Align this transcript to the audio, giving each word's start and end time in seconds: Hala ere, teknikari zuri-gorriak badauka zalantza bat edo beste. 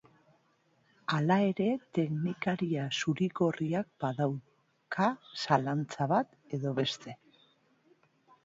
Hala 1.15 1.35
ere, 1.49 1.67
teknikari 1.97 2.69
zuri-gorriak 3.01 3.91
badauka 4.05 5.11
zalantza 5.45 6.09
bat 6.17 6.35
edo 6.59 6.73
beste. 6.81 7.19